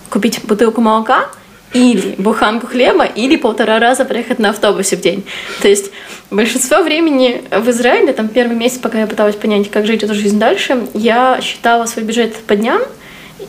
[0.09, 1.27] купить бутылку молока,
[1.73, 5.23] или буханку хлеба, или полтора раза проехать на автобусе в день.
[5.62, 5.91] То есть
[6.32, 10.39] большинство времени в Израиле, там первый месяц, пока я пыталась понять, как жить эту жизнь
[10.39, 12.82] дальше, я считала свой бюджет по дням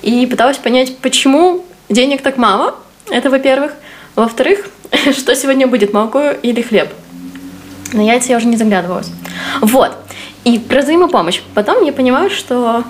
[0.02, 2.76] и пыталась понять, почему денег так мало.
[3.10, 3.72] Это во-первых.
[4.16, 4.68] Во-вторых,
[5.16, 6.88] что сегодня будет, молоко или хлеб.
[7.92, 9.10] На яйца я уже не заглядывалась.
[9.60, 9.96] Вот.
[10.44, 11.40] И про взаимопомощь.
[11.54, 12.84] Потом я понимаю, что...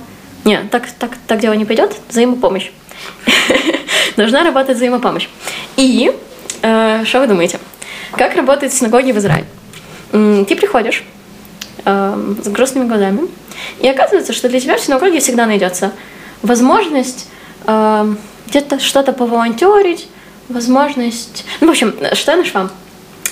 [0.44, 1.94] Нет, так, так, так дело не пойдет.
[2.08, 2.70] Взаимопомощь.
[4.16, 5.28] Должна работать взаимопомощь.
[5.76, 6.12] И
[6.62, 7.58] э, что вы думаете?
[8.12, 9.46] Как работает синагоги в Израиле?
[10.10, 11.04] Ты приходишь
[11.84, 13.28] э, с грустными глазами,
[13.78, 15.92] и оказывается, что для тебя в синагоге всегда найдется
[16.42, 17.28] возможность
[17.66, 18.14] э,
[18.48, 20.08] где-то что-то поволонтерить,
[20.48, 21.44] возможность...
[21.60, 22.70] Ну, в общем, что я нашла?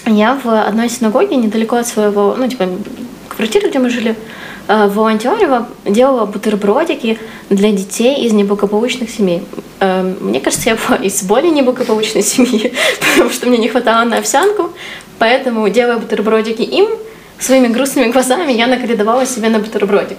[0.06, 2.68] Я в одной синагоге недалеко от своего, ну, типа,
[3.28, 4.16] квартиры, где мы жили,
[4.68, 9.42] волонтерила, делала бутербродики для детей из неблагополучных семей.
[9.80, 14.18] Э, мне кажется, я была из более неблагополучной семьи, потому что мне не хватало на
[14.18, 14.72] овсянку,
[15.18, 16.88] поэтому, делая бутербродики им,
[17.38, 20.18] своими грустными глазами я наколедовала себе на бутербродик.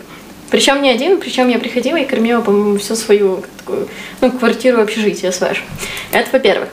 [0.50, 3.88] Причем не один, причем я приходила и кормила, по-моему, всю свою такую,
[4.20, 5.62] ну, квартиру общежития свою.
[6.12, 6.70] Это во-первых.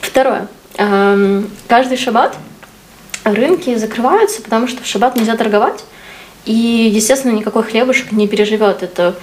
[0.00, 0.48] Второе.
[0.76, 2.36] Эм, каждый шаббат
[3.22, 5.84] рынки закрываются, потому что в шаббат нельзя торговать,
[6.44, 9.14] и, естественно, никакой хлебушек не переживет это,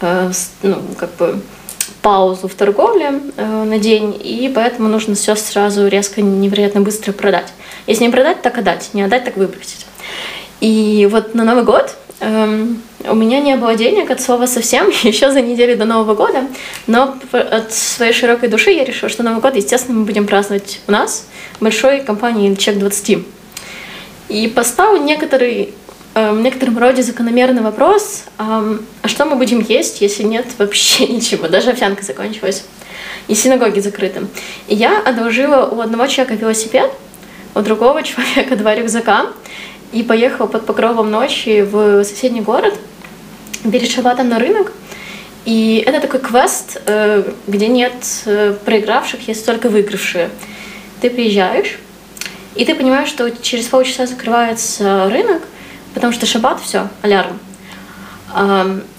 [0.00, 0.30] э,
[0.62, 1.40] ну, как бы
[2.02, 7.52] паузу в торговле э, на день, и поэтому нужно все сразу резко, невероятно быстро продать.
[7.86, 9.86] Если не продать, так отдать, не отдать, так выбросить.
[10.60, 15.30] И вот на Новый год эм, у меня не было денег от слова совсем, еще
[15.30, 16.46] за неделю до Нового года,
[16.86, 20.92] но от своей широкой души я решила, что Новый год, естественно, мы будем праздновать у
[20.92, 21.26] нас,
[21.60, 23.24] большой компании «Чек 20».
[24.28, 25.74] И поставил некоторый
[26.32, 31.70] в некотором роде закономерный вопрос, а что мы будем есть, если нет вообще ничего, даже
[31.70, 32.64] овсянка закончилась,
[33.28, 34.26] и синагоги закрыты.
[34.66, 36.90] И я одолжила у одного человека велосипед,
[37.54, 39.26] у другого человека два рюкзака,
[39.92, 42.74] и поехала под покровом ночи в соседний город,
[43.70, 44.72] перед шабатом на рынок.
[45.44, 47.94] И это такой квест, э, где нет
[48.26, 50.30] э, проигравших, есть только выигравшие.
[51.00, 51.78] Ты приезжаешь,
[52.54, 55.42] и ты понимаешь, что через полчаса закрывается рынок,
[55.98, 57.40] потому что шаббат, все, алярм.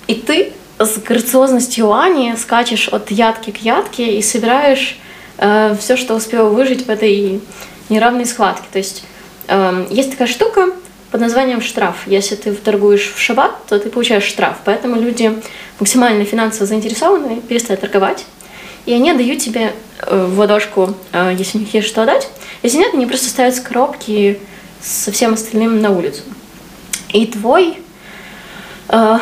[0.08, 4.98] И ты с грациозностью Ани скачешь от ядки к ядке и собираешь
[5.38, 7.42] э, все, что успел выжить в этой
[7.88, 8.66] неравной схватке.
[8.72, 9.04] То есть
[9.90, 10.68] есть такая штука
[11.12, 11.96] под названием штраф.
[12.06, 14.58] Если ты торгуешь в шаббат, то ты получаешь штраф.
[14.66, 15.42] Поэтому люди
[15.80, 18.26] максимально финансово заинтересованы перестают торговать.
[18.86, 22.30] И они отдают тебе э, в ладошку, э, если у них есть что отдать.
[22.64, 24.40] Если нет, они просто ставят коробки
[24.82, 26.22] со всем остальным на улицу.
[27.12, 27.80] И твой,
[28.90, 29.20] э,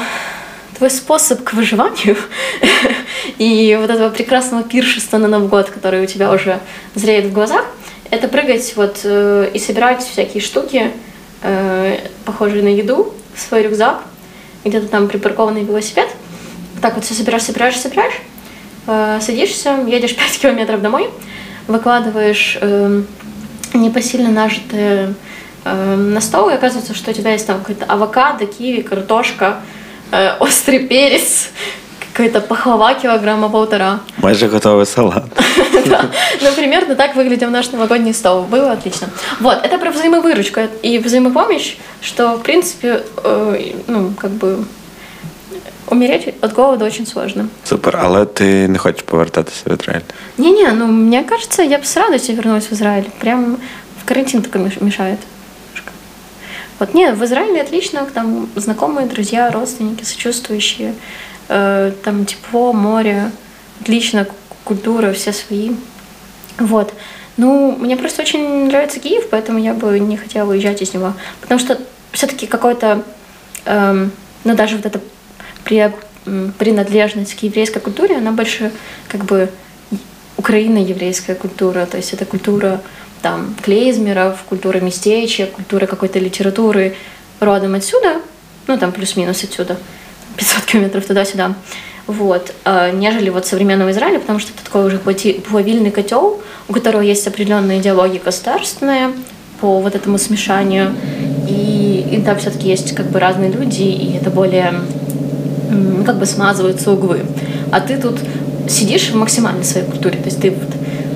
[0.78, 2.18] твой способ к выживанию
[3.38, 6.60] и вот этого прекрасного пиршества на Новый год, который у тебя уже
[6.96, 7.66] зреет в глазах,
[8.10, 10.92] это прыгать вот э, и собирать всякие штуки,
[11.42, 14.04] э, похожие на еду, в свой рюкзак,
[14.66, 16.08] где-то там припаркованный велосипед.
[16.82, 18.16] Так вот все собираешь, собираешь, собираешь,
[18.88, 21.10] э, садишься, едешь 5 километров домой,
[21.68, 23.02] выкладываешь э,
[23.74, 25.14] непосильно нажитые
[25.74, 29.58] э, на стол, и оказывается, что у тебя есть там какой-то авокадо, киви, картошка,
[30.12, 31.50] э, острый перец,
[32.14, 34.00] какая-то пахлава килограмма полтора.
[34.18, 35.26] Майже готовый салат.
[35.86, 36.02] Да,
[36.42, 38.44] ну примерно так выглядел наш новогодний стол.
[38.44, 39.08] Было отлично.
[39.40, 44.66] Вот, это про взаимовыручку и взаимопомощь, что, в принципе, э, ну, как бы
[45.90, 47.48] умереть от голода очень сложно.
[47.64, 50.02] Супер, але ти не хочеш повертатися в Ізраїль?
[50.38, 53.06] Не-не, ну мне кажется, я бы с радостью вернулась в Израиль.
[53.20, 53.58] Прям
[54.02, 55.20] в карантин только меш- мешает.
[56.80, 60.94] Вот, не, в Израиле отлично, там знакомые, друзья, родственники, сочувствующие,
[61.50, 63.32] Э, там тепло, море,
[63.82, 64.28] отлично,
[64.64, 65.72] культура, все свои.
[66.58, 66.94] Вот.
[67.38, 71.14] Ну, мне просто очень нравится Киев, поэтому я бы не хотела уезжать из него.
[71.40, 71.80] Потому что
[72.12, 73.04] все-таки какой-то,
[73.66, 74.12] эм,
[74.44, 75.00] ну, даже вот эта
[75.64, 75.94] при-
[76.58, 78.72] принадлежность к еврейской культуре, она больше
[79.08, 79.50] как бы
[80.36, 82.82] украино-еврейская культура, то есть это культура
[83.22, 86.96] там клейзмеров, культура местечек, культура какой-то литературы
[87.40, 88.22] родом отсюда,
[88.68, 89.78] ну там плюс-минус отсюда,
[90.38, 91.56] 500 километров туда-сюда,
[92.08, 97.02] вот, а, нежели вот современного Израиля, потому что это такой уже плавильный котел, у которого
[97.02, 99.12] есть определенная идеология государственная
[99.60, 100.96] по вот этому смешанию,
[101.50, 104.74] и, и там все-таки есть как бы разные люди, и это более
[106.06, 107.26] как бы смазываются углы.
[107.72, 108.18] А ты тут
[108.70, 110.70] сидишь в максимальной своей культуре, то есть ты вот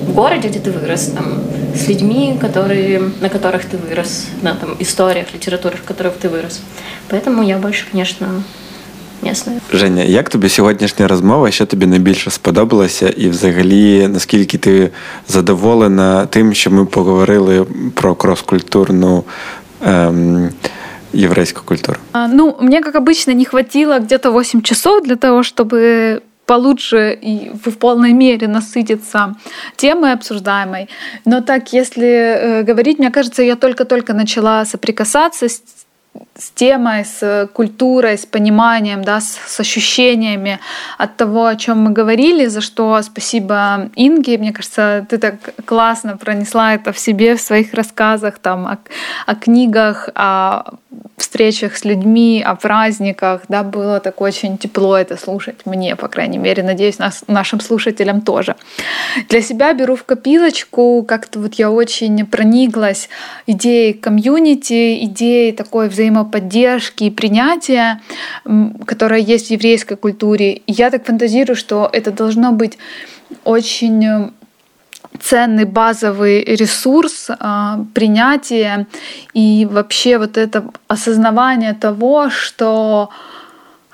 [0.06, 1.42] в городе, где ты вырос, там,
[1.75, 6.61] с людьми, которые, на которых ты вырос, на там, историях, литературах, в которых ты вырос.
[7.09, 8.27] Поэтому я больше, конечно,
[9.21, 9.59] местная.
[9.73, 11.51] Женя, як тобі сьогоднішня розмова?
[11.51, 13.09] Що тобі найбільше сподобалося?
[13.09, 14.89] І взагалі, наскільки ти
[15.27, 19.23] задоволена тим, що ми поговорили про крос-культурну
[19.85, 20.49] ем,
[21.13, 21.97] єврейську культуру?
[22.11, 27.50] А, Ну, мне, как обычно, не хватило где-то 8 часов для того, чтобы получше и
[27.50, 29.34] в полной мере насытиться
[29.76, 30.88] темой обсуждаемой.
[31.24, 35.62] Но так, если э, говорить, мне кажется, я только-только начала соприкасаться с
[36.38, 40.58] с темой, с культурой, с пониманием, да, с, с ощущениями
[40.98, 44.38] от того, о чем мы говорили, за что спасибо Инге.
[44.38, 48.78] Мне кажется, ты так классно пронесла это в себе, в своих рассказах, там, о,
[49.26, 50.74] о книгах, о
[51.16, 56.38] встречах с людьми, о праздниках, да, было так очень тепло это слушать, мне, по крайней
[56.38, 58.56] мере, надеюсь, нас, нашим слушателям тоже.
[59.28, 63.08] Для себя беру в копилочку, как-то вот я очень прониклась
[63.46, 65.88] идеей комьюнити, идеей такой
[66.22, 68.00] взаимоподдержки и принятия,
[68.86, 70.62] которая есть в еврейской культуре.
[70.66, 72.78] Я так фантазирую, что это должно быть
[73.44, 74.30] очень э,
[75.20, 78.86] ценный базовый ресурс а, принятия
[79.34, 83.10] и вообще вот это осознавание того, что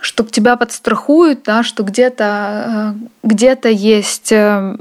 [0.01, 4.77] что тебя подстрахуют, да, что где-то э, где-то есть э,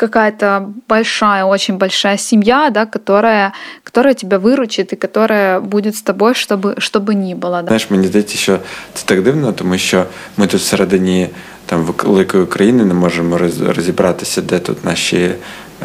[0.00, 3.52] какая-то большая, очень большая семья, да, которая,
[3.84, 7.60] которая тебя выручит и которая будет з тобою, щоб, щоб ні було.
[7.60, 7.66] Да.
[7.66, 8.58] Знаєш, мені здається, що
[8.94, 10.04] це так дивно, тому що
[10.36, 11.28] ми тут всередині
[11.66, 15.30] там великої України не можемо розібратися, де тут наші,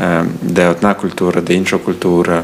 [0.01, 2.43] е, де одна культура, де інша культура,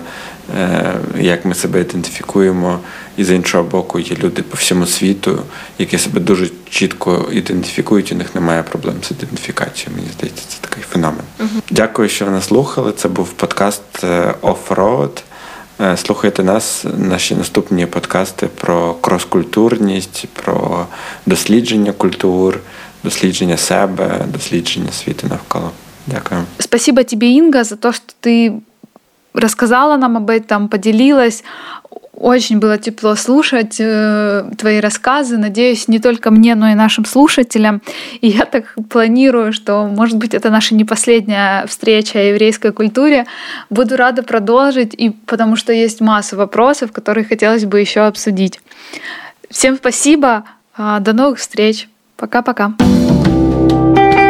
[1.19, 2.79] як ми себе ідентифікуємо.
[3.17, 5.41] І з іншого боку, є люди по всьому світу,
[5.77, 9.95] які себе дуже чітко ідентифікують, у них немає проблем з ідентифікацією.
[9.95, 11.23] Мені здається, це такий феномен.
[11.39, 11.61] Uh-huh.
[11.69, 12.91] Дякую, що ви нас слухали.
[12.91, 15.21] Це був подкаст е, Off-Road.
[15.95, 20.85] Слухайте нас, наші наступні подкасти про кроскультурність, про
[21.25, 22.59] дослідження культур,
[23.03, 25.71] дослідження себе, дослідження світу навколо.
[26.07, 26.41] Дякую.
[26.59, 28.61] Спасибо тебе, Инга, за то, что ты
[29.33, 31.43] рассказала нам об этом, поделилась.
[32.13, 35.37] Очень было тепло слушать э, твои рассказы.
[35.37, 37.81] Надеюсь, не только мне, но и нашим слушателям.
[38.21, 43.25] И я так планирую, что, может быть, это наша не последняя встреча о еврейской культуре.
[43.69, 48.59] Буду рада продолжить, и потому что есть масса вопросов, которые хотелось бы еще обсудить.
[49.49, 50.43] Всем спасибо.
[50.77, 51.89] До новых встреч.
[52.17, 52.73] Пока-пока.
[53.71, 54.20] thank you